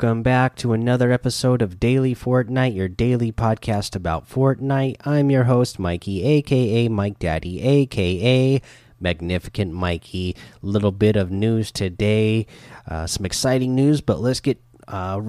Welcome 0.00 0.22
back 0.22 0.54
to 0.58 0.74
another 0.74 1.10
episode 1.10 1.60
of 1.60 1.80
Daily 1.80 2.14
Fortnite, 2.14 2.72
your 2.72 2.86
daily 2.86 3.32
podcast 3.32 3.96
about 3.96 4.30
Fortnite. 4.30 4.94
I'm 5.04 5.28
your 5.28 5.42
host, 5.42 5.80
Mikey, 5.80 6.22
aka 6.22 6.86
Mike 6.86 7.18
Daddy, 7.18 7.60
aka 7.60 8.62
Magnificent 9.00 9.72
Mikey. 9.72 10.36
Little 10.62 10.92
bit 10.92 11.16
of 11.16 11.32
news 11.32 11.72
today, 11.72 12.46
uh, 12.86 13.08
some 13.08 13.26
exciting 13.26 13.74
news, 13.74 14.00
but 14.00 14.20
let's 14.20 14.38
get 14.38 14.62
uh, 14.86 15.20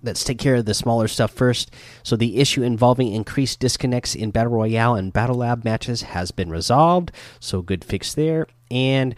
let's 0.00 0.22
take 0.22 0.38
care 0.38 0.54
of 0.54 0.64
the 0.64 0.72
smaller 0.72 1.08
stuff 1.08 1.32
first. 1.32 1.72
So, 2.04 2.14
the 2.14 2.36
issue 2.36 2.62
involving 2.62 3.12
increased 3.12 3.58
disconnects 3.58 4.14
in 4.14 4.30
Battle 4.30 4.52
Royale 4.52 4.94
and 4.94 5.12
Battle 5.12 5.38
Lab 5.38 5.64
matches 5.64 6.02
has 6.02 6.30
been 6.30 6.50
resolved. 6.50 7.10
So, 7.40 7.62
good 7.62 7.84
fix 7.84 8.14
there. 8.14 8.46
And 8.70 9.16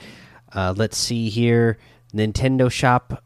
uh, 0.55 0.73
let's 0.75 0.97
see 0.97 1.29
here 1.29 1.77
Nintendo 2.15 2.73
Shop. 2.73 3.23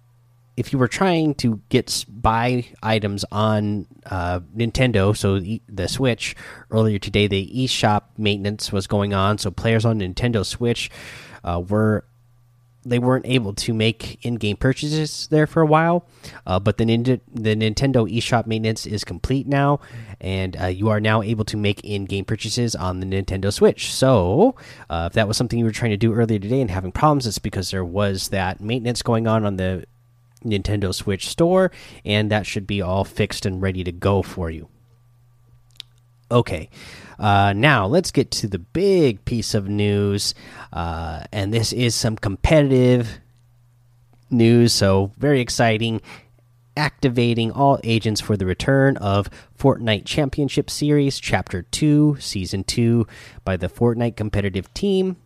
If 0.56 0.72
you 0.72 0.78
were 0.78 0.88
trying 0.88 1.34
to 1.36 1.60
get 1.70 2.04
buy 2.08 2.66
items 2.82 3.24
on 3.32 3.86
uh, 4.06 4.40
Nintendo, 4.54 5.16
so 5.16 5.40
the 5.40 5.88
Switch, 5.88 6.36
earlier 6.70 6.98
today, 6.98 7.26
the 7.26 7.50
eShop 7.54 8.02
maintenance 8.18 8.70
was 8.70 8.86
going 8.86 9.14
on. 9.14 9.38
So, 9.38 9.50
players 9.50 9.84
on 9.84 10.00
Nintendo 10.00 10.44
Switch 10.44 10.90
uh, 11.42 11.62
were 11.66 12.04
they 12.84 12.98
weren't 12.98 13.26
able 13.26 13.52
to 13.54 13.72
make 13.72 14.24
in-game 14.24 14.56
purchases 14.56 15.28
there 15.28 15.46
for 15.46 15.62
a 15.62 15.66
while, 15.66 16.04
uh, 16.46 16.58
but 16.58 16.78
the, 16.78 16.84
the 16.84 17.54
Nintendo 17.54 18.10
eShop 18.10 18.46
maintenance 18.46 18.86
is 18.86 19.04
complete 19.04 19.46
now, 19.46 19.80
and 20.20 20.60
uh, 20.60 20.66
you 20.66 20.88
are 20.88 21.00
now 21.00 21.22
able 21.22 21.44
to 21.44 21.56
make 21.56 21.80
in-game 21.84 22.24
purchases 22.24 22.74
on 22.74 23.00
the 23.00 23.06
Nintendo 23.06 23.52
Switch. 23.52 23.92
So, 23.92 24.56
uh, 24.90 25.08
if 25.10 25.14
that 25.14 25.28
was 25.28 25.36
something 25.36 25.58
you 25.58 25.64
were 25.64 25.72
trying 25.72 25.92
to 25.92 25.96
do 25.96 26.12
earlier 26.12 26.38
today 26.38 26.60
and 26.60 26.70
having 26.70 26.92
problems, 26.92 27.26
it's 27.26 27.38
because 27.38 27.70
there 27.70 27.84
was 27.84 28.28
that 28.28 28.60
maintenance 28.60 29.02
going 29.02 29.26
on 29.26 29.44
on 29.44 29.56
the 29.56 29.84
Nintendo 30.44 30.94
Switch 30.94 31.28
store, 31.28 31.70
and 32.04 32.30
that 32.30 32.46
should 32.46 32.66
be 32.66 32.82
all 32.82 33.04
fixed 33.04 33.46
and 33.46 33.62
ready 33.62 33.84
to 33.84 33.92
go 33.92 34.22
for 34.22 34.50
you. 34.50 34.68
Okay, 36.30 36.70
uh, 37.18 37.52
now 37.54 37.86
let's 37.86 38.10
get 38.10 38.30
to 38.30 38.48
the 38.48 38.58
big 38.58 39.24
piece 39.24 39.54
of 39.54 39.68
news, 39.68 40.34
uh, 40.72 41.24
and 41.30 41.52
this 41.52 41.72
is 41.72 41.94
some 41.94 42.16
competitive 42.16 43.20
news. 44.30 44.72
So 44.72 45.12
very 45.18 45.40
exciting. 45.40 46.00
Activating 46.74 47.52
all 47.52 47.78
agents 47.84 48.22
for 48.22 48.34
the 48.34 48.46
return 48.46 48.96
of 48.96 49.28
Fortnite 49.58 50.06
Championship 50.06 50.70
Series 50.70 51.20
Chapter 51.20 51.62
2, 51.62 52.16
Season 52.18 52.64
2 52.64 53.06
by 53.44 53.58
the 53.58 53.68
Fortnite 53.68 54.16
competitive 54.16 54.72
team. 54.72 55.18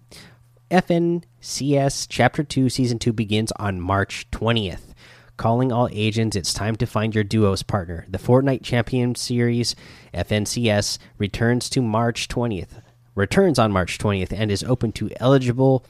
FNCS 0.73 2.09
Chapter 2.09 2.43
2, 2.43 2.69
Season 2.69 2.99
2 2.99 3.13
begins 3.13 3.53
on 3.53 3.81
March 3.81 4.29
20th. 4.33 4.93
Calling 5.37 5.71
all 5.71 5.89
agents, 5.93 6.35
it's 6.35 6.55
time 6.55 6.77
to 6.77 6.87
find 6.87 7.15
your 7.15 7.25
duos 7.25 7.63
partner. 7.63 8.07
The 8.09 8.19
Fortnite 8.19 8.63
Champion 8.63 9.15
Series 9.15 9.77
FNCS 10.15 10.97
returns 11.19 11.69
to 11.71 11.83
March 11.83 12.27
20th. 12.29 12.81
Returns 13.15 13.59
on 13.59 13.71
March 13.71 13.99
20th 13.99 14.33
and 14.33 14.51
is 14.51 14.65
open 14.65 14.93
to 14.93 15.11
eligible 15.19 15.85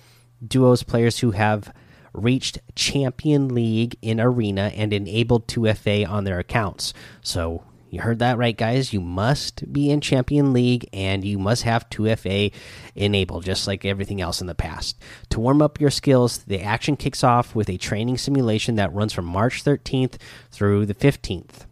duos 0.45 0.83
players 0.83 1.21
who 1.21 1.31
have 1.31 1.73
reached 2.13 2.59
Champion 2.75 3.55
League 3.55 3.97
in 4.03 4.21
Arena 4.21 4.73
and 4.75 4.93
enabled 4.93 5.47
2FA 5.47 6.09
on 6.09 6.25
their 6.25 6.41
accounts. 6.41 6.93
So 7.21 7.63
you 7.97 8.03
heard 8.03 8.19
that 8.19 8.37
right, 8.37 8.57
guys. 8.57 8.93
You 8.93 9.01
must 9.01 9.73
be 9.73 9.91
in 9.91 10.03
Champion 10.03 10.53
League 10.53 10.87
and 10.93 11.25
you 11.25 11.39
must 11.39 11.63
have 11.63 11.89
2FA 11.89 12.53
enabled, 12.95 13.45
just 13.45 13.67
like 13.67 13.87
everything 13.87 14.21
else 14.21 14.43
in 14.43 14.47
the 14.47 14.55
past. 14.55 14.99
To 15.31 15.41
warm 15.41 15.63
up 15.63 15.81
your 15.81 15.91
skills, 15.91 16.39
the 16.45 16.61
action 16.61 16.97
kicks 16.97 17.25
off 17.25 17.55
with 17.55 17.71
a 17.71 17.79
training 17.79 18.19
simulation 18.19 18.75
that 18.75 18.93
runs 18.93 19.15
from 19.15 19.25
March 19.25 19.65
13th 19.65 20.17
through 20.51 20.85
the 20.85 20.95
15th. 20.95 21.65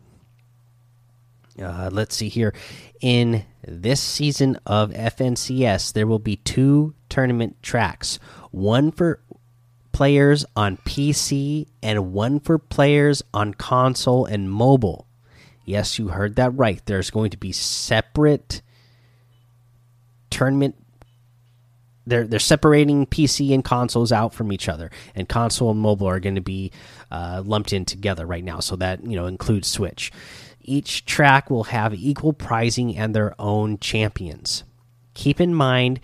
Uh, 1.63 1.91
let's 1.93 2.17
see 2.17 2.31
here. 2.31 2.55
In 3.03 3.45
this 3.67 4.01
season 4.01 4.59
of 4.65 4.93
FNCS, 4.93 5.93
there 5.93 6.07
will 6.07 6.19
be 6.19 6.37
two 6.37 6.95
tournament 7.11 7.63
tracks 7.63 8.19
one 8.51 8.91
for 8.93 9.21
players 9.93 10.47
on 10.57 10.79
PC 10.79 11.67
and 11.83 12.15
one 12.15 12.41
for 12.41 12.59
players 12.59 13.23
on 13.35 13.53
console 13.53 14.25
and 14.25 14.51
mobile. 14.51 15.07
Yes, 15.65 15.99
you 15.99 16.09
heard 16.09 16.37
that 16.37 16.51
right. 16.51 16.81
There's 16.85 17.11
going 17.11 17.31
to 17.31 17.37
be 17.37 17.53
separate 17.53 18.63
tournament. 20.31 20.77
They're 22.07 22.27
they're 22.27 22.39
separating 22.39 23.07
PC 23.07 23.55
and 23.55 23.65
consoles 23.65 24.13
out 24.13 24.35
from 24.35 24.53
each 24.53 24.69
other, 24.69 24.91
and 25.15 25.29
console 25.29 25.71
and 25.71 25.81
mobile 25.81 26.07
are 26.07 26.21
going 26.21 26.35
to 26.35 26.43
be 26.43 26.71
uh, 27.11 27.43
lumped 27.45 27.73
in 27.73 27.87
together 27.87 28.27
right 28.27 28.45
now. 28.45 28.61
So 28.61 28.77
that 28.77 29.05
you 29.07 29.17
know 29.17 29.27
includes 29.27 29.69
Switch. 29.69 30.13
Each 30.61 31.05
track 31.05 31.51
will 31.51 31.65
have 31.65 31.95
equal 31.95 32.33
pricing 32.33 32.97
and 32.97 33.15
their 33.15 33.35
own 33.39 33.79
champions. 33.79 34.65
Keep 35.15 35.41
in 35.41 35.55
mind, 35.55 36.01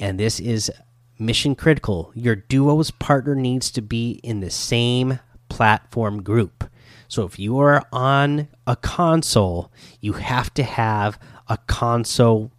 and 0.00 0.18
this 0.18 0.40
is 0.40 0.70
mission 1.18 1.54
critical. 1.54 2.10
Your 2.14 2.34
duo's 2.34 2.90
partner 2.90 3.34
needs 3.36 3.70
to 3.72 3.82
be 3.82 4.20
in 4.24 4.40
the 4.40 4.50
same 4.50 5.20
platform 5.48 6.22
group. 6.22 6.69
So 7.10 7.24
if 7.24 7.40
you 7.40 7.58
are 7.58 7.84
on 7.92 8.46
a 8.68 8.76
console, 8.76 9.72
you 10.00 10.12
have 10.12 10.54
to 10.54 10.62
have 10.62 11.18
a 11.48 11.58
console 11.66 12.52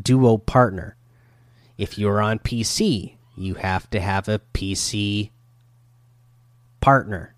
duo 0.00 0.38
partner. 0.38 0.96
If 1.76 1.98
you're 1.98 2.20
on 2.20 2.38
PC, 2.38 3.16
you 3.36 3.54
have 3.54 3.90
to 3.90 4.00
have 4.00 4.28
a 4.28 4.40
PC 4.54 5.30
partner. 6.80 7.34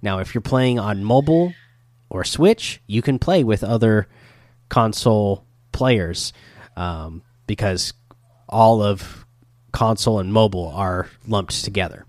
Now, 0.00 0.20
if 0.20 0.34
you're 0.34 0.40
playing 0.40 0.78
on 0.78 1.04
mobile 1.04 1.52
or 2.08 2.24
Switch, 2.24 2.80
you 2.86 3.02
can 3.02 3.18
play 3.18 3.44
with 3.44 3.62
other 3.62 4.08
console 4.70 5.44
players 5.72 6.32
um, 6.78 7.24
because 7.46 7.92
all 8.48 8.82
of 8.82 9.26
console 9.70 10.18
and 10.18 10.32
mobile 10.32 10.68
are 10.68 11.10
lumped 11.26 11.62
together. 11.62 12.06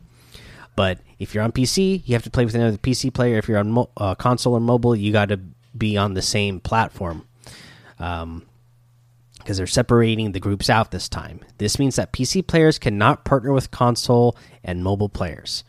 But 0.78 1.00
if 1.18 1.34
you're 1.34 1.44
on 1.44 1.52
PC, 1.52 2.04
you 2.06 2.14
have 2.14 2.24
to 2.24 2.30
play 2.30 2.46
with 2.46 2.54
another 2.54 2.78
PC 2.78 3.12
player. 3.12 3.40
If 3.40 3.50
you're 3.50 3.58
on 3.58 3.88
uh, 3.98 4.14
console 4.14 4.54
or 4.54 4.60
mobile, 4.60 4.96
you 4.96 5.12
got 5.12 5.30
to 5.30 5.38
be 5.76 5.98
on 5.98 6.14
the 6.14 6.22
same 6.22 6.60
platform. 6.62 7.28
Um, 8.00 8.46
because 9.40 9.58
they're 9.58 9.66
separating 9.66 10.34
the 10.34 10.42
groups 10.42 10.70
out 10.70 10.92
this 10.92 11.08
time. 11.08 11.40
This 11.58 11.80
means 11.80 11.96
that 11.96 12.12
PC 12.12 12.46
players 12.46 12.78
cannot 12.78 13.24
partner 13.24 13.54
with 13.54 13.72
console 13.72 14.36
and 14.62 14.84
mobile 14.84 15.08
players. 15.08 15.64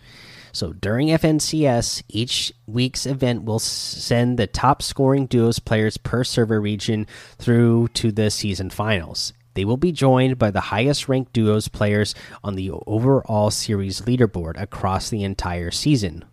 So 0.51 0.73
during 0.73 1.09
FNCS, 1.09 2.03
each 2.09 2.53
week's 2.67 3.07
event 3.07 3.45
will 3.45 3.61
send 3.61 4.37
the 4.37 4.49
top 4.49 4.83
scoring 4.83 5.27
duos 5.27 5.61
players 5.61 5.97
per 5.97 6.25
server 6.25 6.61
region 6.61 7.07
through 7.39 7.89
to 7.95 8.11
the 8.11 8.33
season 8.33 8.69
finals. 8.69 9.33
They 9.55 9.65
will 9.65 9.77
be 9.77 9.93
joined 9.93 10.39
by 10.39 10.51
the 10.51 10.61
highest 10.61 11.09
ranked 11.09 11.33
duos 11.33 11.69
players 11.69 12.15
on 12.45 12.55
the 12.55 12.71
overall 12.87 13.51
series 13.51 14.03
leaderboard 14.03 14.61
across 14.61 15.11
the 15.11 15.25
entire 15.25 15.71
season. 15.71 16.25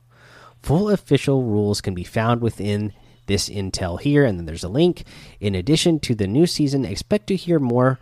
Full 0.62 0.90
official 0.90 1.44
rules 1.44 1.81
can 1.81 1.94
be 1.94 2.04
found 2.04 2.42
within 2.42 2.94
this 3.28 3.50
intel 3.50 4.00
here, 4.00 4.24
and 4.24 4.38
then 4.38 4.46
there's 4.46 4.64
a 4.64 4.70
link. 4.70 5.04
In 5.40 5.56
addition 5.56 6.00
to 6.02 6.16
the 6.16 6.28
new 6.28 6.46
season, 6.46 6.86
expect 6.86 7.28
to 7.28 7.36
hear 7.36 7.59
more 7.59 8.00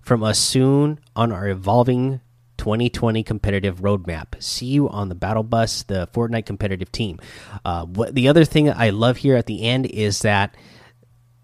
from 0.00 0.22
us 0.22 0.38
soon 0.38 1.00
on 1.14 1.32
our 1.32 1.48
evolving 1.48 2.20
2020 2.58 3.22
competitive 3.22 3.80
roadmap. 3.80 4.40
See 4.42 4.66
you 4.66 4.88
on 4.88 5.08
the 5.08 5.14
battle 5.14 5.42
bus, 5.42 5.82
the 5.84 6.08
Fortnite 6.12 6.46
competitive 6.46 6.90
team. 6.90 7.18
Uh, 7.64 7.84
what 7.84 8.14
the 8.14 8.28
other 8.28 8.44
thing 8.44 8.70
I 8.70 8.90
love 8.90 9.18
here 9.18 9.36
at 9.36 9.46
the 9.46 9.64
end 9.64 9.86
is 9.86 10.20
that 10.20 10.56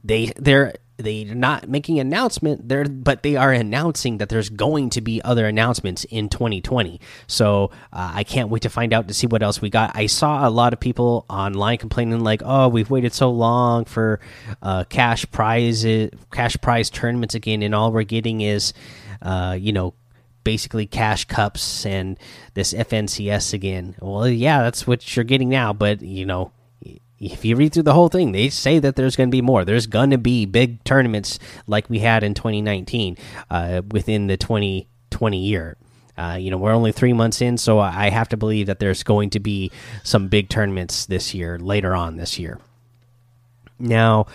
they 0.05 0.33
they're 0.37 0.75
they're 1.03 1.35
not 1.35 1.69
making 1.69 1.99
an 1.99 2.07
announcement 2.07 2.69
there 2.69 2.85
but 2.85 3.23
they 3.23 3.37
are 3.37 3.53
announcing 3.53 4.19
that 4.19 4.29
there's 4.29 4.49
going 4.49 4.91
to 4.91 5.01
be 5.01 5.23
other 5.23 5.47
announcements 5.47 6.05
in 6.05 6.29
2020 6.29 7.01
so 7.27 7.71
uh, 7.93 8.13
i 8.15 8.25
can't 8.25 8.49
wait 8.49 8.63
to 8.63 8.71
find 8.71 8.93
out 8.93 9.09
to 9.09 9.15
see 9.15 9.27
what 9.27 9.43
else 9.43 9.61
we 9.61 9.71
got. 9.71 9.93
I 9.95 10.07
saw 10.07 10.47
a 10.47 10.51
lot 10.51 10.73
of 10.73 10.81
people 10.81 11.25
online 11.29 11.79
complaining 11.79 12.21
like 12.21 12.43
oh 12.45 12.69
we've 12.69 12.91
waited 12.91 13.13
so 13.13 13.31
long 13.31 13.85
for 13.85 14.21
uh, 14.63 14.85
cash 14.85 15.25
prizes 15.31 16.11
cash 16.31 16.57
prize 16.61 16.91
tournaments 16.91 17.35
again 17.35 17.63
and 17.63 17.75
all 17.75 17.93
we're 17.93 18.03
getting 18.05 18.41
is 18.41 18.73
uh, 19.23 19.57
you 19.59 19.73
know 19.73 19.95
basically 20.45 20.87
cash 20.87 21.25
cups 21.27 21.87
and 21.87 22.19
this 22.55 22.75
fncs 22.75 23.53
again. 23.53 23.95
Well 24.01 24.29
yeah 24.29 24.63
that's 24.63 24.87
what 24.87 25.17
you're 25.17 25.25
getting 25.25 25.49
now 25.49 25.73
but 25.73 26.03
you 26.03 26.27
know 26.27 26.53
if 27.23 27.45
you 27.45 27.55
read 27.55 27.73
through 27.73 27.85
the 27.85 27.95
whole 27.95 28.09
thing, 28.09 28.33
they 28.33 28.49
say 28.49 28.81
that 28.81 28.97
there's 28.97 29.15
going 29.15 29.29
to 29.29 29.33
be 29.33 29.41
more. 29.41 29.65
There's 29.65 29.87
going 29.87 30.11
to 30.11 30.19
be 30.19 30.45
big 30.45 30.83
tournaments 30.83 31.39
like 31.69 31.89
we 31.89 32.01
had 32.01 32.25
in 32.25 32.35
2019 32.35 33.17
uh, 33.49 33.83
within 33.91 34.27
the 34.27 34.37
2020 34.37 35.39
year. 35.39 35.77
Uh, 36.19 36.37
you 36.39 36.51
know, 36.51 36.59
we're 36.59 36.73
only 36.73 36.91
three 36.91 37.13
months 37.13 37.41
in, 37.41 37.57
so 37.57 37.79
I 37.79 38.11
have 38.11 38.29
to 38.31 38.37
believe 38.37 38.67
that 38.67 38.81
there's 38.81 39.05
going 39.05 39.31
to 39.31 39.41
be 39.41 39.71
some 40.03 40.29
big 40.29 40.49
tournaments 40.49 41.07
this 41.07 41.33
year, 41.33 41.59
later 41.59 41.95
on 41.95 42.17
this 42.17 42.39
year. 42.39 42.59
Now, 43.79 44.27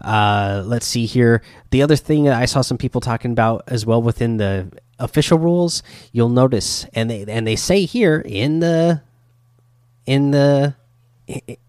uh, 0.00 0.62
let's 0.64 0.86
see 0.86 1.06
here. 1.06 1.42
The 1.70 1.82
other 1.82 1.96
thing 1.96 2.24
that 2.24 2.40
I 2.40 2.44
saw 2.44 2.60
some 2.60 2.78
people 2.78 3.00
talking 3.00 3.32
about 3.32 3.64
as 3.66 3.84
well 3.84 4.00
within 4.00 4.36
the 4.36 4.72
official 4.98 5.38
rules, 5.38 5.82
you'll 6.12 6.28
notice, 6.28 6.86
and 6.94 7.10
they 7.10 7.24
and 7.26 7.46
they 7.46 7.56
say 7.56 7.84
here 7.84 8.22
in 8.24 8.60
the 8.60 9.02
in 10.06 10.30
the 10.30 10.74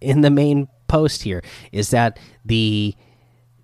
in 0.01 0.21
the 0.21 0.30
main 0.30 0.68
post 0.88 1.24
here 1.24 1.44
is 1.71 1.89
that 1.89 2.19
the 2.45 2.95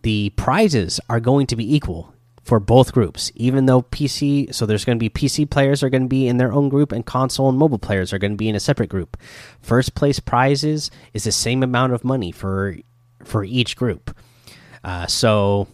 the 0.02 0.32
prizes 0.32 1.00
are 1.10 1.20
going 1.20 1.48
to 1.48 1.56
be 1.56 1.76
equal 1.76 2.14
for 2.44 2.60
both 2.60 2.92
groups 2.92 3.32
even 3.36 3.66
though 3.68 3.82
pc 3.82 4.54
so 4.54 4.66
there's 4.66 4.84
going 4.84 4.98
to 4.98 5.00
be 5.00 5.10
pc 5.10 5.50
players 5.50 5.82
are 5.82 5.90
going 5.90 6.04
to 6.04 6.10
be 6.10 6.28
in 6.28 6.38
their 6.38 6.52
own 6.52 6.68
group 6.68 6.92
and 6.92 7.06
console 7.06 7.48
and 7.48 7.58
mobile 7.58 7.80
players 7.80 8.12
are 8.12 8.20
going 8.20 8.34
to 8.34 8.38
be 8.38 8.50
in 8.50 8.56
a 8.56 8.60
separate 8.60 8.90
group. 8.90 9.18
First 9.62 9.96
place 9.96 10.20
prizes 10.20 10.92
is 11.14 11.24
the 11.24 11.32
same 11.32 11.64
amount 11.64 11.94
of 11.94 12.04
money 12.04 12.32
for 12.32 12.76
for 13.24 13.46
each 13.46 13.78
group. 13.78 14.16
Uh, 14.84 15.08
so 15.08 15.68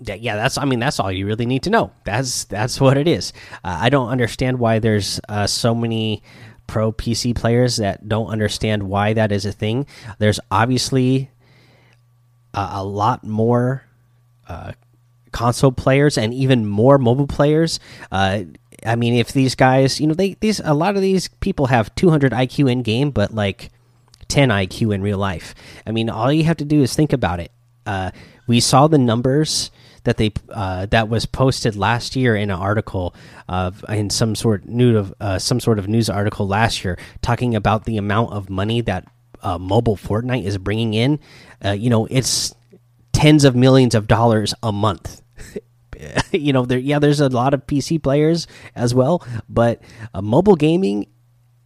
yeah 0.00 0.36
that's 0.36 0.58
i 0.58 0.64
mean 0.64 0.80
that's 0.80 0.98
all 1.00 1.12
you 1.12 1.26
really 1.26 1.46
need 1.46 1.62
to 1.64 1.70
know. 1.70 1.92
That's 2.04 2.44
that's 2.44 2.80
what 2.80 2.96
it 2.96 3.06
is. 3.06 3.32
Uh, 3.62 3.76
i 3.80 3.90
don't 3.90 4.08
understand 4.08 4.58
why 4.58 4.78
there's 4.78 5.20
uh, 5.28 5.46
so 5.46 5.74
many 5.74 6.22
pro 6.66 6.92
pc 6.92 7.34
players 7.34 7.76
that 7.76 8.08
don't 8.08 8.28
understand 8.28 8.82
why 8.82 9.12
that 9.12 9.30
is 9.30 9.44
a 9.44 9.52
thing 9.52 9.86
there's 10.18 10.40
obviously 10.50 11.30
a, 12.54 12.84
lot 12.84 13.24
more 13.24 13.84
uh, 14.48 14.72
console 15.32 15.72
players 15.72 16.16
and 16.16 16.32
even 16.32 16.66
more 16.66 16.98
mobile 16.98 17.26
players. 17.26 17.80
Uh, 18.10 18.42
i 18.86 18.96
mean 18.96 19.14
if 19.14 19.32
these 19.32 19.54
guys 19.54 19.98
you 19.98 20.06
know 20.06 20.12
they 20.12 20.34
these 20.40 20.60
a 20.60 20.74
lot 20.74 20.94
of 20.94 21.00
these 21.00 21.28
people 21.40 21.68
have 21.68 21.94
200 21.94 22.32
iq 22.32 22.70
in 22.70 22.82
game 22.82 23.10
but 23.10 23.32
like 23.32 23.70
10 24.28 24.50
iq 24.50 24.94
in 24.94 25.00
real 25.00 25.18
life. 25.18 25.54
I 25.86 25.92
mean 25.92 26.10
all 26.10 26.32
you 26.32 26.44
have 26.44 26.58
to 26.58 26.64
do 26.64 26.82
is 26.82 26.94
think 26.94 27.12
about 27.12 27.40
it. 27.40 27.50
Uh, 27.86 28.10
we 28.46 28.60
saw 28.60 28.86
the 28.86 28.98
numbers 28.98 29.70
that 30.04 30.18
they 30.18 30.32
uh, 30.50 30.86
that 30.86 31.08
was 31.08 31.26
posted 31.26 31.76
last 31.76 32.14
year 32.14 32.36
in 32.36 32.50
an 32.50 32.58
article 32.58 33.14
of 33.48 33.84
in 33.88 34.10
some 34.10 34.34
sort 34.34 34.66
new 34.66 34.96
of 34.96 35.12
uh, 35.20 35.38
some 35.38 35.60
sort 35.60 35.78
of 35.78 35.88
news 35.88 36.08
article 36.08 36.46
last 36.46 36.84
year 36.84 36.98
talking 37.22 37.54
about 37.54 37.84
the 37.84 37.96
amount 37.96 38.32
of 38.32 38.48
money 38.48 38.80
that 38.82 39.06
uh, 39.42 39.58
mobile 39.58 39.96
Fortnite 39.96 40.44
is 40.44 40.58
bringing 40.58 40.94
in. 40.94 41.20
Uh, 41.64 41.72
you 41.72 41.90
know, 41.90 42.06
it's 42.10 42.54
tens 43.12 43.44
of 43.44 43.54
millions 43.54 43.94
of 43.94 44.08
dollars 44.08 44.54
a 44.62 44.72
month. 44.72 45.22
you 46.32 46.52
know, 46.52 46.64
there 46.64 46.78
yeah, 46.78 46.98
there's 46.98 47.20
a 47.20 47.28
lot 47.28 47.54
of 47.54 47.66
PC 47.66 48.02
players 48.02 48.46
as 48.74 48.94
well, 48.94 49.26
but 49.48 49.82
uh, 50.12 50.22
mobile 50.22 50.56
gaming, 50.56 51.06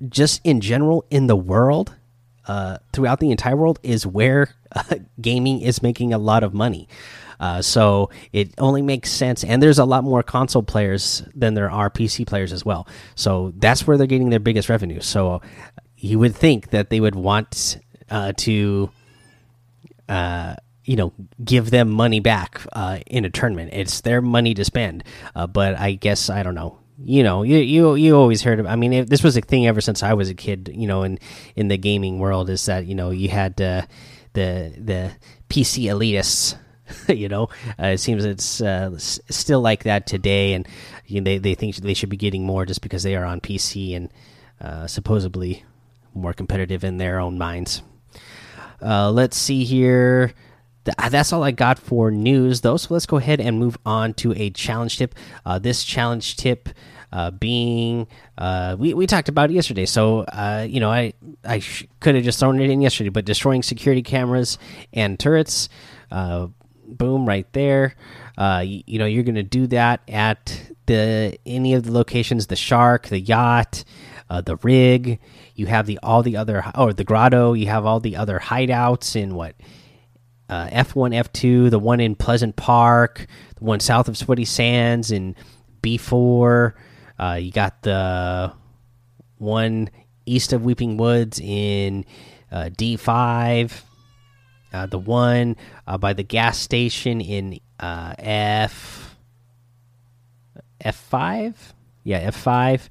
just 0.09 0.41
in 0.45 0.61
general 0.61 1.05
in 1.11 1.27
the 1.27 1.37
world, 1.37 1.95
uh, 2.47 2.79
throughout 2.93 3.21
the 3.21 3.31
entire 3.31 3.57
world, 3.57 3.79
is 3.83 4.07
where 4.07 4.55
gaming 5.21 5.61
is 5.61 5.83
making 5.83 6.13
a 6.13 6.19
lot 6.19 6.43
of 6.43 6.53
money. 6.55 6.89
Uh, 7.41 7.63
so 7.63 8.11
it 8.33 8.53
only 8.59 8.83
makes 8.83 9.11
sense, 9.11 9.45
and 9.45 9.63
there's 9.63 9.79
a 9.79 9.85
lot 9.85 10.05
more 10.05 10.23
console 10.23 10.63
players 10.63 11.23
than 11.35 11.55
there 11.55 11.71
are 11.71 11.91
PC 11.91 12.27
players 12.27 12.53
as 12.53 12.65
well. 12.65 12.87
So 13.15 13.53
that's 13.57 13.87
where 13.87 13.97
they're 13.97 14.07
getting 14.07 14.31
their 14.31 14.41
biggest 14.41 14.69
revenue. 14.69 15.01
So 15.01 15.41
you 15.97 16.19
would 16.19 16.35
think 16.35 16.71
that 16.71 16.91
they 16.91 17.01
would 17.01 17.15
want 17.15 17.79
uh, 18.11 18.33
to, 18.39 18.91
uh, 20.09 20.57
you 20.85 20.97
know, 20.97 21.13
give 21.45 21.71
them 21.71 21.91
money 21.91 22.21
back 22.21 22.63
uh, 22.73 22.99
in 23.07 23.25
a 23.25 23.31
tournament. 23.31 23.71
It's 23.73 24.01
their 24.01 24.21
money 24.21 24.55
to 24.55 24.65
spend. 24.65 25.05
Uh, 25.35 25.47
but 25.47 25.79
I 25.79 25.93
guess 25.93 26.31
I 26.31 26.43
don't 26.43 26.55
know 26.55 26.79
you 27.05 27.23
know, 27.23 27.43
you 27.45 27.59
you 27.59 27.95
you 27.95 28.17
always 28.17 28.43
heard 28.43 28.59
of. 28.59 28.67
I 28.67 28.75
mean, 28.75 29.07
this 29.07 29.23
was 29.23 29.37
a 29.37 29.41
thing 29.41 29.67
ever 29.67 29.81
since 29.81 30.03
I 30.03 30.15
was 30.15 30.31
a 30.31 30.35
kid. 30.35 30.71
You 30.75 30.89
know, 30.89 31.05
in 31.05 31.19
in 31.55 31.69
the 31.69 31.79
gaming 31.79 32.19
world, 32.19 32.51
is 32.51 32.67
that 32.67 32.87
you 32.87 32.95
know 32.95 33.11
you 33.11 33.29
had 33.29 33.61
uh, 33.61 33.83
the 34.33 34.75
the 34.77 35.13
PC 35.49 35.85
elitists 35.85 36.57
you 37.09 37.29
know, 37.29 37.49
uh, 37.79 37.87
it 37.87 37.99
seems 37.99 38.25
it's 38.25 38.61
uh, 38.61 38.97
still 38.99 39.61
like 39.61 39.85
that 39.85 40.07
today, 40.07 40.55
and 40.55 40.67
you 41.07 41.21
know, 41.21 41.25
they 41.25 41.39
they 41.39 41.55
think 41.55 41.77
they 41.77 41.95
should 41.95 42.09
be 42.09 42.17
getting 42.17 42.45
more 42.45 42.67
just 42.67 42.83
because 42.83 43.03
they 43.03 43.17
are 43.17 43.25
on 43.25 43.41
PC 43.41 43.97
and 43.97 44.11
uh, 44.61 44.87
supposedly 44.87 45.65
more 46.15 46.33
competitive 46.33 46.85
in 46.85 46.99
their 46.99 47.21
own 47.21 47.39
minds. 47.39 47.83
Uh, 48.83 49.11
let's 49.11 49.37
see 49.37 49.65
here. 49.65 50.33
Uh, 50.99 51.09
that's 51.09 51.33
all 51.33 51.43
I 51.43 51.51
got 51.51 51.79
for 51.79 52.11
news, 52.11 52.63
though. 52.63 52.77
So 52.77 52.95
let's 52.95 53.07
go 53.07 53.17
ahead 53.17 53.41
and 53.41 53.59
move 53.59 53.77
on 53.85 54.15
to 54.15 54.33
a 54.37 54.51
challenge 54.51 54.99
tip. 54.99 55.15
Uh, 55.45 55.59
this 55.59 55.85
challenge 55.85 56.37
tip. 56.37 56.69
Uh, 57.11 57.31
being 57.31 58.07
uh, 58.37 58.77
we 58.79 58.93
we 58.93 59.07
talked 59.07 59.31
about 59.31 59.49
it 59.49 59.55
yesterday. 59.55 59.87
So 59.87 60.25
uh, 60.25 60.67
you 60.69 60.79
know, 60.79 60.91
I 60.91 61.15
I 61.43 61.63
could 62.01 62.15
have 62.15 62.23
just 62.23 62.39
thrown 62.39 62.61
it 62.61 62.69
in 62.69 62.83
yesterday, 62.83 63.09
but 63.09 63.25
destroying 63.25 63.63
security 63.63 64.03
cameras 64.03 64.59
and 64.93 65.19
turrets 65.19 65.71
boom 66.89 67.27
right 67.27 67.51
there. 67.53 67.95
Uh, 68.37 68.63
you, 68.65 68.83
you, 68.87 68.99
know 68.99 69.07
you're 69.07 69.25
gonna 69.25 69.43
do 69.43 69.67
that 69.69 70.01
at 70.09 70.73
the 70.87 71.39
any 71.45 71.75
of 71.75 71.85
the 71.85 71.93
locations 71.93 72.47
the 72.47 72.57
shark 72.57 73.09
the 73.09 73.21
yacht 73.21 73.85
uh, 74.31 74.41
the 74.41 74.57
rig. 74.57 75.21
You 75.55 75.67
have 75.67 75.87
the 75.87 75.99
all 76.03 76.23
the 76.23 76.37
other 76.37 76.65
or 76.75 76.93
the 76.93 77.05
grotto. 77.05 77.53
You 77.53 77.67
have 77.67 77.85
all 77.85 78.01
the 78.01 78.17
other 78.17 78.39
hideouts 78.39 79.17
in 79.17 79.35
what 79.35 79.55
uh, 80.49 80.69
f1 80.69 81.15
f2 81.15 81.71
the 81.71 81.79
one 81.79 82.01
in 82.01 82.15
pleasant 82.15 82.57
park 82.57 83.27
the 83.57 83.65
one 83.65 83.81
south 83.81 84.09
of 84.09 84.17
sweaty 84.17 84.47
sands 84.47 85.11
in 85.11 85.37
b4 85.83 86.73
uh, 87.19 87.39
you 87.41 87.53
got 87.53 87.83
the 87.83 88.53
one 89.37 89.91
east 90.25 90.53
of 90.53 90.65
weeping 90.65 90.97
woods 90.97 91.39
in 91.39 92.05
uh, 92.51 92.71
d5 92.79 93.83
uh, 94.73 94.87
the 94.87 94.99
one 94.99 95.57
uh, 95.87 95.99
by 95.99 96.13
the 96.13 96.23
gas 96.23 96.59
station 96.59 97.21
in 97.21 97.61
uh, 97.81 98.15
F 98.19 99.17
F 100.81 100.97
five, 100.97 101.75
yeah, 102.05 102.19
F 102.19 102.37
five. 102.37 102.89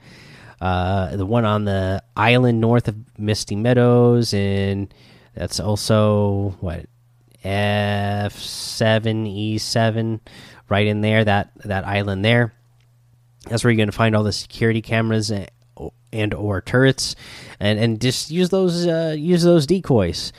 Uh, 0.59 1.15
the 1.15 1.25
one 1.25 1.45
on 1.45 1.65
the 1.65 2.01
island 2.15 2.59
north 2.59 2.87
of 2.87 2.95
Misty 3.19 3.55
Meadows, 3.55 4.33
and 4.33 4.91
that's 5.35 5.59
also 5.59 6.55
what 6.61 6.87
F 7.43 8.33
seven 8.33 9.27
E 9.27 9.59
seven, 9.59 10.19
right 10.67 10.87
in 10.87 11.01
there. 11.01 11.23
That 11.23 11.51
that 11.65 11.85
island 11.85 12.25
there. 12.25 12.53
That's 13.45 13.63
where 13.63 13.71
you're 13.71 13.77
going 13.77 13.89
to 13.89 13.95
find 13.95 14.15
all 14.15 14.23
the 14.23 14.33
security 14.33 14.81
cameras 14.81 15.31
and, 15.31 15.49
and 16.11 16.33
or 16.33 16.59
turrets, 16.59 17.15
and 17.59 17.79
and 17.79 18.01
just 18.01 18.31
use 18.31 18.49
those 18.49 18.87
uh, 18.87 19.15
use 19.17 19.43
those 19.43 19.67
decoys. 19.67 20.33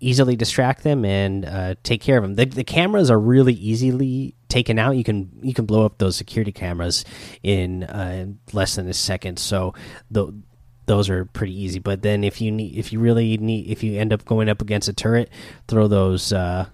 Easily 0.00 0.36
distract 0.36 0.82
them 0.82 1.04
and 1.04 1.44
uh, 1.44 1.74
take 1.82 2.00
care 2.00 2.16
of 2.16 2.22
them. 2.22 2.34
The, 2.34 2.46
the 2.46 2.64
cameras 2.64 3.10
are 3.10 3.18
really 3.18 3.54
easily 3.54 4.34
taken 4.48 4.78
out. 4.78 4.96
You 4.96 5.04
can 5.04 5.30
you 5.42 5.52
can 5.52 5.66
blow 5.66 5.84
up 5.84 5.98
those 5.98 6.16
security 6.16 6.52
cameras 6.52 7.04
in 7.42 7.84
uh, 7.84 8.26
less 8.52 8.76
than 8.76 8.88
a 8.88 8.94
second. 8.94 9.38
So 9.38 9.74
the 10.10 10.32
those 10.86 11.10
are 11.10 11.24
pretty 11.24 11.58
easy. 11.58 11.78
But 11.78 12.02
then 12.02 12.24
if 12.24 12.40
you 12.40 12.50
need 12.50 12.76
if 12.76 12.92
you 12.92 13.00
really 13.00 13.36
need 13.36 13.68
if 13.68 13.82
you 13.82 13.98
end 13.98 14.12
up 14.12 14.24
going 14.24 14.48
up 14.48 14.62
against 14.62 14.88
a 14.88 14.92
turret, 14.92 15.30
throw 15.68 15.86
those 15.88 16.32
uh, 16.32 16.66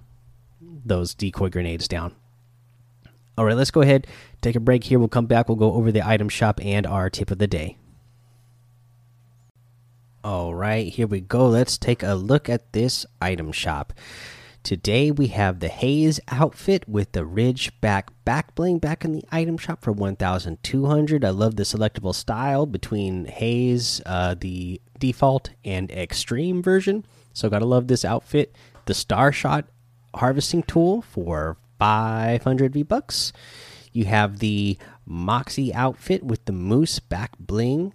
those 0.61 1.15
decoy 1.15 1.49
grenades 1.49 1.89
down. 1.89 2.15
All 3.39 3.45
right, 3.45 3.57
let's 3.57 3.71
go 3.71 3.81
ahead 3.81 4.07
take 4.41 4.57
a 4.57 4.61
break 4.61 4.85
here. 4.85 4.99
We'll 4.99 5.09
come 5.09 5.27
back. 5.27 5.49
We'll 5.49 5.57
go 5.57 5.73
over 5.75 5.93
the 5.93 6.07
item 6.07 6.29
shop 6.29 6.61
and 6.63 6.87
our 6.87 7.11
tip 7.11 7.31
of 7.31 7.39
the 7.39 7.47
day. 7.47 7.77
All 10.23 10.55
right, 10.55 10.87
here 10.93 11.07
we 11.07 11.23
go. 11.23 11.49
Let's 11.49 11.79
take 11.79 12.03
a 12.03 12.13
look 12.13 12.51
at 12.51 12.75
this 12.75 13.07
item 13.23 13.53
shop. 13.53 13.95
Today 14.63 15.11
we 15.11 15.29
have 15.29 15.61
the 15.61 15.69
Haze 15.69 16.21
outfit 16.29 16.87
with 16.87 17.13
the 17.13 17.25
Ridge 17.25 17.73
back 17.81 18.11
back 18.27 18.55
bling 18.55 18.81
back 18.81 19.03
in 19.03 19.13
the 19.13 19.25
item 19.33 19.57
shop 19.57 19.83
for 19.83 19.93
1200. 19.93 21.25
I 21.25 21.31
love 21.31 21.57
the 21.57 21.63
selectable 21.63 22.15
style 22.15 22.67
between 22.67 23.25
Haze, 23.25 24.03
uh, 24.05 24.35
the 24.39 24.83
default, 24.99 25.53
and 25.65 25.91
extreme 25.91 26.63
version. 26.63 27.07
So, 27.33 27.49
gotta 27.49 27.65
love 27.65 27.89
this 27.89 28.05
outfit. 28.05 28.55
The 28.85 28.93
Star 28.93 29.33
Shot 29.33 29.69
harvesting 30.15 30.65
tool 30.65 31.01
for 31.01 31.57
500 31.79 32.75
V 32.75 32.83
bucks. 32.83 33.33
You 33.91 34.05
have 34.05 34.41
the 34.41 34.77
Moxie 35.07 35.73
outfit 35.73 36.23
with 36.23 36.45
the 36.45 36.53
Moose 36.53 36.99
back 36.99 37.33
bling 37.39 37.95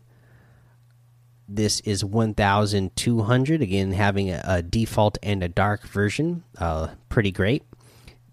this 1.47 1.79
is 1.81 2.03
1200 2.03 3.61
again 3.61 3.91
having 3.91 4.29
a, 4.31 4.41
a, 4.45 4.61
default 4.61 5.17
and 5.21 5.43
a 5.43 5.47
dark 5.47 5.87
version. 5.87 6.43
Uh, 6.57 6.87
pretty 7.09 7.31
great. 7.31 7.63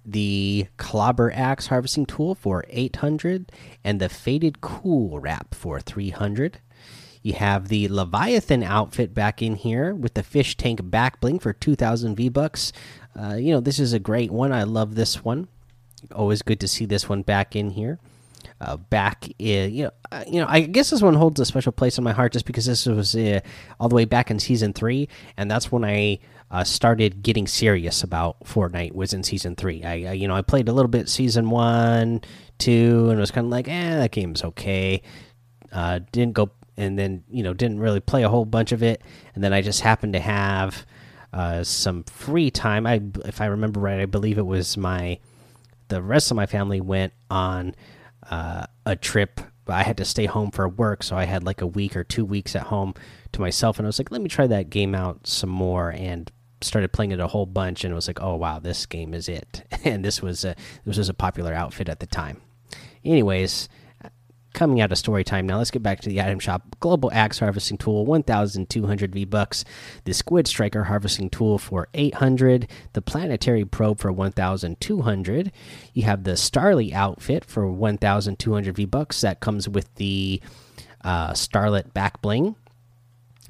The 0.05 0.67
clobber 0.79 1.31
axe 1.33 1.69
harvesting 1.69 2.07
tool 2.07 2.35
for 2.35 2.65
800 2.69 3.53
and 3.85 4.01
the 4.01 4.09
faded 4.09 4.61
cool 4.61 5.21
wrap 5.21 5.55
for 5.55 5.79
300 5.81 6.59
you 7.25 7.35
have 7.35 7.69
the 7.69 7.87
leviathan 7.87 8.65
outfit 8.65 9.15
back 9.15 9.41
in 9.41 9.55
here 9.55 9.95
with 9.95 10.15
the 10.15 10.25
fish 10.25 10.57
tank 10.57 10.91
back 10.91 11.21
bling 11.21 11.39
for 11.39 11.53
2000 11.53 12.17
v 12.17 12.29
bucks 12.29 12.73
uh, 13.19 13.35
you 13.35 13.53
know 13.53 13.61
this 13.61 13.79
is 13.79 13.93
a 13.93 13.99
great 13.99 14.31
one. 14.31 14.53
I 14.53 14.63
love 14.63 14.95
this 14.95 15.25
one. 15.25 15.49
Always 16.15 16.43
good 16.43 16.61
to 16.61 16.69
see 16.69 16.85
this 16.85 17.09
one 17.09 17.23
back 17.23 17.55
in 17.55 17.71
here 17.71 17.99
uh, 18.63 18.77
back 18.77 19.29
in 19.41 19.75
you 19.75 19.85
know 19.85 19.91
uh, 20.13 20.25
you 20.27 20.41
know 20.41 20.47
I 20.49 20.61
guess 20.61 20.91
this 20.91 21.03
one 21.03 21.15
holds 21.15 21.41
a 21.41 21.45
special 21.45 21.73
place 21.73 21.99
in 21.99 22.05
my 22.05 22.13
heart 22.13 22.33
just 22.33 22.47
because 22.47 22.65
this 22.65 22.87
was 22.87 23.17
uh, 23.17 23.41
all 23.81 23.89
the 23.89 23.97
way 23.97 24.05
back 24.05 24.31
in 24.31 24.39
season 24.39 24.73
three, 24.73 25.09
and 25.37 25.51
that's 25.51 25.73
when 25.73 25.85
I 25.85 26.21
uh, 26.51 26.63
started 26.63 27.23
getting 27.23 27.49
serious 27.49 28.05
about 28.05 28.39
Fortnite. 28.45 28.93
Was 28.93 29.13
in 29.13 29.25
season 29.25 29.57
three. 29.57 29.83
I, 29.83 29.93
I 29.93 30.13
you 30.13 30.29
know 30.29 30.37
I 30.37 30.43
played 30.43 30.69
a 30.69 30.73
little 30.73 30.89
bit 30.89 31.09
season 31.09 31.51
one, 31.51 32.21
two, 32.59 33.09
and 33.11 33.19
was 33.19 33.33
kind 33.33 33.47
of 33.47 33.51
like 33.51 33.67
eh 33.69 33.97
that 33.97 34.13
game's 34.13 34.45
okay. 34.45 35.03
Didn't 35.73 36.35
go 36.35 36.51
and 36.77 36.97
then 36.99 37.25
you 37.31 37.43
know 37.43 37.53
didn't 37.55 37.81
really 37.81 38.01
play 38.01 38.23
a 38.23 38.29
whole 38.29 38.45
bunch 38.45 38.71
of 38.71 38.83
it. 38.83 39.03
And 39.35 39.43
then 39.43 39.53
I 39.53 39.61
just 39.61 39.81
happened 39.81 40.13
to 40.13 40.21
have 40.21 40.87
some 41.65 42.05
free 42.05 42.53
time. 42.53 42.87
I, 42.87 43.03
if 43.25 43.41
I 43.41 43.47
remember 43.47 43.81
right, 43.81 43.99
I 43.99 44.07
believe 44.07 44.39
it 44.39 44.47
was 44.47 44.77
my 44.77 45.19
the 45.89 46.01
rest 46.01 46.31
of 46.31 46.37
my 46.37 46.47
family 46.47 46.81
went 46.81 47.13
on 47.29 47.75
uh, 48.31 48.67
a 48.87 48.97
trip. 48.97 49.41
I 49.69 49.85
had 49.85 49.97
to 49.99 50.05
stay 50.05 50.27
home 50.27 50.51
for 50.51 50.69
work, 50.69 51.03
so 51.03 51.17
I 51.17 51.25
had 51.25 51.45
like 51.45 51.61
a 51.61 51.67
week 51.67 51.97
or 51.97 52.05
two 52.05 52.25
weeks 52.25 52.57
at 52.57 52.65
home 52.65 52.95
to 53.33 53.41
myself, 53.41 53.79
and 53.79 53.87
I 53.87 53.89
was 53.89 53.99
like, 53.99 54.11
let 54.11 54.21
me 54.21 54.29
try 54.29 54.47
that 54.47 54.71
game 54.71 54.95
out 54.95 55.27
some 55.27 55.51
more, 55.51 55.91
and 55.91 56.31
started 56.61 56.93
playing 56.93 57.13
it 57.13 57.21
a 57.21 57.29
whole 57.29 57.47
bunch, 57.47 57.85
and 57.85 57.95
was 57.95 58.09
like, 58.09 58.21
oh 58.21 58.37
wow, 58.37 58.59
this 58.59 58.87
game 58.87 59.15
is 59.15 59.29
it. 59.29 59.65
And 59.85 60.05
this 60.05 60.23
was 60.23 60.45
a 60.45 60.55
this 60.85 60.97
was 60.97 61.09
a 61.09 61.15
popular 61.15 61.53
outfit 61.53 61.89
at 61.89 61.99
the 61.99 62.07
time. 62.07 62.41
Anyways, 63.05 63.69
coming 64.53 64.81
out 64.81 64.93
of 64.93 64.99
story 64.99 65.25
time. 65.25 65.47
Now 65.47 65.59
let's 65.59 65.71
get 65.71 65.83
back 65.83 66.01
to 66.01 66.09
the 66.09 66.21
item 66.21 66.39
shop. 66.39 66.77
Global 66.81 67.11
axe 67.13 67.39
harvesting 67.39 67.79
tool 67.79 68.05
1200 68.05 69.13
v 69.13 69.25
bucks 69.25 69.65
the 70.05 70.13
squid 70.13 70.47
striker 70.47 70.85
harvesting 70.85 71.31
tool 71.31 71.59
for 71.59 71.89
800 71.95 72.69
the 72.93 73.03
planetary 73.03 73.65
probe 73.65 73.99
for 73.99 74.13
1200 74.13 75.53
you 75.95 76.03
have 76.03 76.25
the 76.25 76.33
starly 76.33 76.93
outfit 76.93 77.45
for 77.45 77.71
1200 77.71 78.77
v 78.77 78.85
bucks 78.85 79.21
that 79.21 79.41
comes 79.41 79.69
with 79.69 79.95
the 79.97 80.41
uh, 81.05 81.33
starlet 81.33 81.93
back 81.93 82.21
bling. 82.23 82.57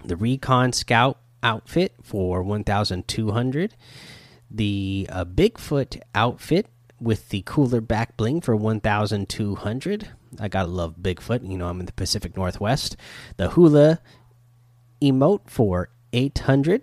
The 0.05 0.17
recon 0.17 0.73
scout 0.73 1.19
outfit 1.43 1.95
for 2.03 2.43
1200 2.43 3.75
the 4.55 5.07
uh, 5.11 5.25
bigfoot 5.25 6.01
outfit 6.15 6.67
with 7.01 7.31
the 7.31 7.43
cooler 7.47 7.81
back 7.81 8.17
bling 8.17 8.41
for 8.41 8.55
1200 8.55 10.09
I 10.39 10.49
gotta 10.49 10.69
love 10.69 10.97
Bigfoot. 11.01 11.49
You 11.49 11.59
know, 11.59 11.69
I'm 11.69 11.81
in 11.81 11.87
the 11.87 11.93
Pacific 11.93 12.37
Northwest. 12.37 12.97
The 13.37 13.51
hula 13.51 14.01
emote 15.01 15.49
for 15.49 15.91
800. 16.13 16.83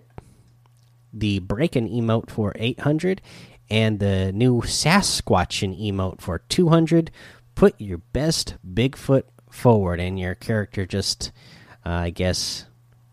The 1.12 1.40
breaking 1.40 1.88
emote 1.88 2.30
for 2.30 2.52
800. 2.56 3.20
And 3.68 3.98
the 3.98 4.32
new 4.32 4.62
Sasquatchin 4.62 5.80
emote 5.80 6.20
for 6.20 6.38
200. 6.38 7.10
Put 7.54 7.80
your 7.80 7.98
best 7.98 8.56
Bigfoot 8.66 9.24
forward, 9.50 10.00
and 10.00 10.18
your 10.18 10.34
character 10.34 10.86
just, 10.86 11.32
uh, 11.84 11.90
I 11.90 12.10
guess, 12.10 12.66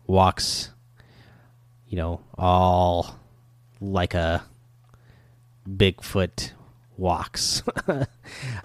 walks, 0.06 0.70
you 1.86 1.96
know, 1.96 2.20
all 2.36 3.18
like 3.80 4.14
a 4.14 4.44
Bigfoot 5.68 6.52
walks. 6.98 7.62
uh, 7.88 8.04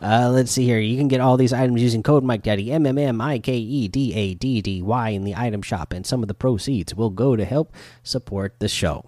let's 0.01 0.51
see 0.51 0.65
here. 0.65 0.79
You 0.79 0.97
can 0.97 1.07
get 1.07 1.21
all 1.21 1.37
these 1.37 1.53
items 1.53 1.81
using 1.81 2.03
code 2.03 2.23
Mike 2.23 2.43
Daddy 2.43 2.71
M 2.71 2.85
M 2.85 2.97
M 2.97 3.21
I 3.21 3.39
K 3.39 3.55
E 3.55 3.87
D 3.87 4.13
A 4.13 4.33
D 4.33 4.61
D 4.61 4.81
Y 4.81 5.09
in 5.09 5.23
the 5.23 5.35
item 5.35 5.61
shop, 5.61 5.93
and 5.93 6.05
some 6.05 6.21
of 6.21 6.27
the 6.27 6.33
proceeds 6.33 6.95
will 6.95 7.09
go 7.09 7.35
to 7.35 7.45
help 7.45 7.73
support 8.03 8.55
the 8.59 8.67
show. 8.67 9.05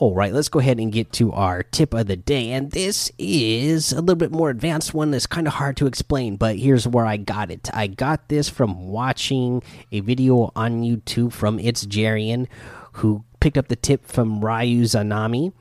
All 0.00 0.14
right, 0.14 0.32
let's 0.32 0.48
go 0.48 0.60
ahead 0.60 0.80
and 0.80 0.90
get 0.90 1.12
to 1.12 1.30
our 1.32 1.62
tip 1.62 1.92
of 1.92 2.06
the 2.06 2.16
day. 2.16 2.52
And 2.52 2.70
this 2.70 3.12
is 3.18 3.92
a 3.92 4.00
little 4.00 4.14
bit 4.14 4.32
more 4.32 4.48
advanced 4.48 4.94
one 4.94 5.10
that's 5.10 5.26
kind 5.26 5.46
of 5.46 5.52
hard 5.52 5.76
to 5.76 5.86
explain, 5.86 6.36
but 6.36 6.56
here's 6.56 6.88
where 6.88 7.04
I 7.04 7.18
got 7.18 7.50
it. 7.50 7.68
I 7.74 7.86
got 7.86 8.30
this 8.30 8.48
from 8.48 8.88
watching 8.88 9.62
a 9.92 10.00
video 10.00 10.52
on 10.56 10.80
YouTube 10.80 11.34
from 11.34 11.58
It's 11.58 11.84
Jarian, 11.84 12.46
who 12.92 13.24
picked 13.40 13.58
up 13.58 13.68
the 13.68 13.76
tip 13.76 14.06
from 14.06 14.42
Ryu 14.42 14.84
Zanami. 14.84 15.52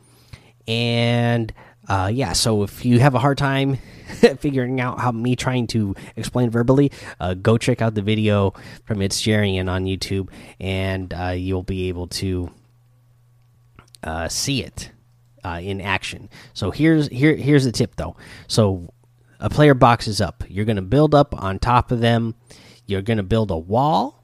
And 0.70 1.52
uh, 1.90 2.12
yeah, 2.14 2.34
so 2.34 2.62
if 2.62 2.86
you 2.86 3.00
have 3.00 3.16
a 3.16 3.20
hard 3.20 3.38
time 3.38 3.76
figuring 4.40 4.80
out 4.80 5.00
how 5.00 5.12
me 5.12 5.36
trying 5.36 5.66
to 5.68 5.96
explain 6.16 6.52
verbally, 6.52 6.92
uh, 7.20 7.34
go 7.34 7.58
check 7.58 7.82
out 7.82 7.96
the 7.96 8.02
video 8.04 8.54
from 8.86 9.02
It's 9.02 9.20
Jarian 9.20 9.68
on 9.70 9.86
YouTube, 9.86 10.30
and 10.60 11.12
uh, 11.14 11.30
you'll 11.30 11.64
be 11.64 11.90
able 11.90 12.08
to 12.08 12.52
uh, 14.04 14.28
see 14.28 14.64
it 14.64 14.92
uh, 15.44 15.60
in 15.62 15.82
action. 15.82 16.30
So 16.54 16.70
here's 16.70 17.08
here 17.08 17.36
here's 17.36 17.66
the 17.66 17.72
tip 17.72 17.96
though. 17.96 18.16
So 18.48 18.94
a 19.40 19.50
player 19.50 19.74
boxes 19.74 20.22
up. 20.22 20.44
You're 20.48 20.66
going 20.66 20.76
to 20.76 20.84
build 20.84 21.16
up 21.16 21.34
on 21.42 21.58
top 21.58 21.92
of 21.92 22.02
them. 22.02 22.36
You're 22.86 23.02
going 23.02 23.18
to 23.18 23.24
build 23.24 23.50
a 23.50 23.58
wall, 23.58 24.24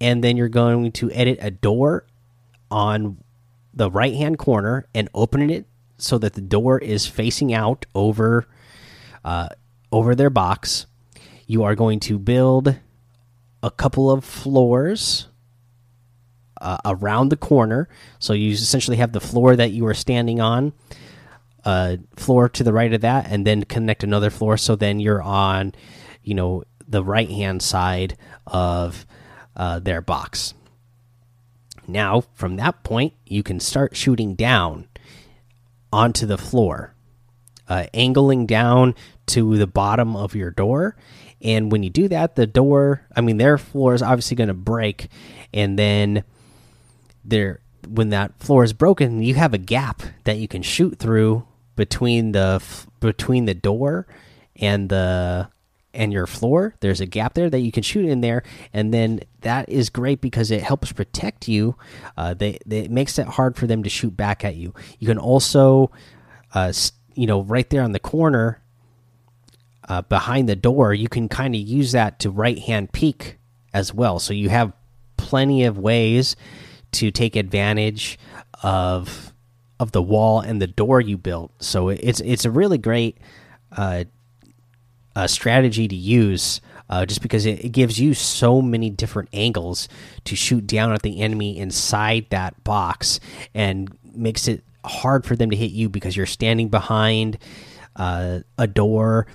and 0.00 0.24
then 0.24 0.36
you're 0.36 0.48
going 0.48 0.90
to 0.92 1.10
edit 1.12 1.38
a 1.40 1.52
door 1.52 2.06
on 2.68 3.18
the 3.72 3.90
right 3.90 4.14
hand 4.14 4.38
corner 4.38 4.88
and 4.92 5.08
open 5.14 5.50
it 5.50 5.66
so 5.98 6.18
that 6.18 6.34
the 6.34 6.40
door 6.40 6.78
is 6.78 7.06
facing 7.06 7.52
out 7.52 7.86
over 7.94 8.46
uh, 9.24 9.48
over 9.92 10.14
their 10.14 10.30
box. 10.30 10.86
You 11.46 11.62
are 11.64 11.74
going 11.74 12.00
to 12.00 12.18
build 12.18 12.76
a 13.62 13.70
couple 13.70 14.10
of 14.10 14.24
floors 14.24 15.28
uh, 16.60 16.78
around 16.84 17.28
the 17.28 17.36
corner. 17.36 17.88
So 18.18 18.32
you 18.32 18.52
essentially 18.52 18.96
have 18.98 19.12
the 19.12 19.20
floor 19.20 19.56
that 19.56 19.70
you 19.70 19.86
are 19.86 19.94
standing 19.94 20.40
on, 20.40 20.72
uh, 21.64 21.96
floor 22.16 22.48
to 22.50 22.64
the 22.64 22.72
right 22.72 22.92
of 22.92 23.00
that, 23.02 23.26
and 23.30 23.46
then 23.46 23.64
connect 23.64 24.02
another 24.02 24.30
floor. 24.30 24.56
So 24.56 24.76
then 24.76 25.00
you're 25.00 25.22
on, 25.22 25.74
you 26.22 26.34
know, 26.34 26.64
the 26.86 27.04
right 27.04 27.30
hand 27.30 27.62
side 27.62 28.16
of 28.46 29.06
uh, 29.56 29.78
their 29.78 30.00
box. 30.00 30.54
Now, 31.88 32.22
from 32.34 32.56
that 32.56 32.82
point, 32.82 33.14
you 33.26 33.42
can 33.42 33.60
start 33.60 33.96
shooting 33.96 34.34
down 34.34 34.88
onto 35.96 36.26
the 36.26 36.36
floor, 36.36 36.94
uh, 37.68 37.86
angling 37.94 38.44
down 38.44 38.94
to 39.24 39.56
the 39.56 39.66
bottom 39.66 40.14
of 40.14 40.34
your 40.34 40.50
door. 40.50 40.94
And 41.40 41.72
when 41.72 41.82
you 41.82 41.88
do 41.88 42.06
that, 42.08 42.36
the 42.36 42.46
door, 42.46 43.06
I 43.16 43.22
mean, 43.22 43.38
their 43.38 43.56
floor 43.56 43.94
is 43.94 44.02
obviously 44.02 44.36
going 44.36 44.48
to 44.48 44.54
break. 44.54 45.08
And 45.54 45.78
then 45.78 46.22
there, 47.24 47.60
when 47.88 48.10
that 48.10 48.38
floor 48.38 48.62
is 48.62 48.74
broken, 48.74 49.22
you 49.22 49.34
have 49.36 49.54
a 49.54 49.58
gap 49.58 50.02
that 50.24 50.36
you 50.36 50.46
can 50.46 50.60
shoot 50.60 50.98
through 50.98 51.46
between 51.76 52.32
the 52.32 52.62
between 53.00 53.46
the 53.46 53.54
door 53.54 54.06
and 54.56 54.90
the 54.90 55.48
and 55.96 56.12
your 56.12 56.26
floor 56.26 56.74
there's 56.80 57.00
a 57.00 57.06
gap 57.06 57.34
there 57.34 57.50
that 57.50 57.60
you 57.60 57.72
can 57.72 57.82
shoot 57.82 58.04
in 58.04 58.20
there 58.20 58.42
and 58.72 58.92
then 58.92 59.20
that 59.46 59.68
is 59.68 59.90
great 59.90 60.20
because 60.20 60.50
it 60.50 60.60
helps 60.60 60.90
protect 60.90 61.46
you. 61.46 61.76
Uh, 62.16 62.34
they, 62.34 62.58
it 62.68 62.90
makes 62.90 63.16
it 63.16 63.28
hard 63.28 63.56
for 63.56 63.68
them 63.68 63.84
to 63.84 63.88
shoot 63.88 64.16
back 64.16 64.44
at 64.44 64.56
you. 64.56 64.74
You 64.98 65.06
can 65.06 65.18
also 65.18 65.92
uh, 66.52 66.72
you 67.14 67.26
know 67.26 67.42
right 67.42 67.68
there 67.70 67.82
on 67.82 67.92
the 67.92 68.00
corner 68.00 68.60
uh, 69.88 70.02
behind 70.02 70.48
the 70.48 70.56
door 70.56 70.92
you 70.92 71.08
can 71.08 71.28
kind 71.28 71.54
of 71.54 71.60
use 71.60 71.92
that 71.92 72.18
to 72.20 72.30
right 72.30 72.58
hand 72.58 72.92
peek 72.92 73.38
as 73.72 73.94
well. 73.94 74.18
So 74.18 74.34
you 74.34 74.48
have 74.48 74.72
plenty 75.16 75.64
of 75.64 75.78
ways 75.78 76.34
to 76.92 77.10
take 77.10 77.36
advantage 77.36 78.18
of 78.62 79.32
of 79.78 79.92
the 79.92 80.02
wall 80.02 80.40
and 80.40 80.60
the 80.60 80.66
door 80.66 81.00
you 81.00 81.18
built. 81.18 81.52
So 81.62 81.90
it's 81.90 82.20
it's 82.20 82.44
a 82.44 82.50
really 82.50 82.78
great 82.78 83.18
uh, 83.76 84.04
uh, 85.16 85.26
strategy 85.26 85.88
to 85.88 85.96
use 85.96 86.60
uh, 86.88 87.04
just 87.06 87.22
because 87.22 87.46
it, 87.46 87.64
it, 87.64 87.70
gives 87.70 87.98
you 87.98 88.14
so 88.14 88.62
many 88.62 88.90
different 88.90 89.28
angles 89.32 89.88
to 90.24 90.36
shoot 90.36 90.66
down 90.66 90.92
at 90.92 91.02
the 91.02 91.20
enemy 91.20 91.58
inside 91.58 92.26
that 92.30 92.62
box 92.62 93.18
and 93.54 93.96
makes 94.14 94.46
it 94.46 94.62
hard 94.84 95.24
for 95.24 95.34
them 95.34 95.50
to 95.50 95.56
hit 95.56 95.72
you 95.72 95.88
because 95.88 96.16
you're 96.16 96.26
standing 96.26 96.68
behind 96.68 97.38
uh, 97.96 98.40
a 98.58 98.66
door 98.66 99.26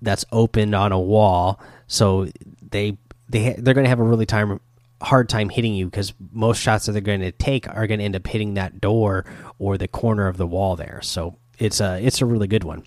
that's 0.00 0.24
opened 0.32 0.74
on 0.74 0.92
a 0.92 1.00
wall. 1.00 1.60
So 1.86 2.28
they 2.70 2.96
they 3.28 3.56
they're 3.58 3.74
going 3.74 3.84
to 3.84 3.90
have 3.90 4.00
a 4.00 4.04
really 4.04 4.26
time 4.26 4.60
hard 5.02 5.28
time 5.28 5.48
hitting 5.48 5.74
you 5.74 5.86
because 5.86 6.14
most 6.32 6.60
shots 6.60 6.86
that 6.86 6.92
they're 6.92 7.00
going 7.00 7.20
to 7.20 7.32
take 7.32 7.68
are 7.68 7.86
going 7.86 7.98
to 7.98 8.04
end 8.04 8.16
up 8.16 8.26
hitting 8.26 8.54
that 8.54 8.80
door 8.80 9.24
or 9.58 9.76
the 9.76 9.88
corner 9.88 10.28
of 10.28 10.36
the 10.36 10.46
wall 10.46 10.76
there. 10.76 11.00
So 11.02 11.36
it's 11.58 11.80
a 11.80 12.00
it's 12.00 12.22
a 12.22 12.26
really 12.26 12.46
good 12.46 12.64
one 12.64 12.84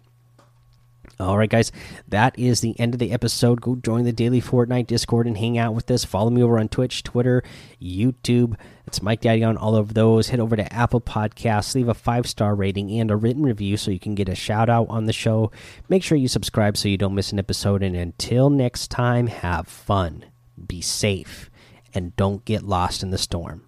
all 1.19 1.37
right, 1.37 1.49
guys, 1.49 1.71
that 2.07 2.37
is 2.39 2.61
the 2.61 2.77
end 2.79 2.95
of 2.95 2.99
the 2.99 3.11
episode. 3.11 3.61
Go 3.61 3.75
join 3.75 4.03
the 4.03 4.11
daily 4.11 4.41
Fortnite 4.41 4.87
Discord 4.87 5.27
and 5.27 5.37
hang 5.37 5.57
out 5.57 5.75
with 5.75 5.89
us. 5.91 6.03
Follow 6.03 6.31
me 6.31 6.41
over 6.41 6.57
on 6.57 6.69
Twitch, 6.69 7.03
Twitter, 7.03 7.43
YouTube. 7.81 8.55
It's 8.87 9.01
Mike 9.01 9.21
Daddy 9.21 9.43
on 9.43 9.55
all 9.55 9.75
of 9.75 9.93
those. 9.93 10.29
Head 10.29 10.39
over 10.39 10.55
to 10.55 10.73
Apple 10.73 11.01
Podcasts, 11.01 11.75
leave 11.75 11.87
a 11.87 11.93
five 11.93 12.27
star 12.27 12.55
rating 12.55 12.91
and 12.99 13.11
a 13.11 13.15
written 13.15 13.43
review 13.43 13.77
so 13.77 13.91
you 13.91 13.99
can 13.99 14.15
get 14.15 14.27
a 14.27 14.35
shout 14.35 14.69
out 14.69 14.87
on 14.89 15.05
the 15.05 15.13
show. 15.13 15.51
Make 15.87 16.03
sure 16.03 16.17
you 16.17 16.27
subscribe 16.27 16.77
so 16.77 16.89
you 16.89 16.97
don't 16.97 17.15
miss 17.15 17.31
an 17.31 17.39
episode. 17.39 17.83
And 17.83 17.95
until 17.95 18.49
next 18.49 18.89
time, 18.89 19.27
have 19.27 19.67
fun, 19.67 20.25
be 20.67 20.81
safe, 20.81 21.49
and 21.93 22.15
don't 22.15 22.43
get 22.43 22.63
lost 22.63 23.03
in 23.03 23.11
the 23.11 23.17
storm. 23.17 23.63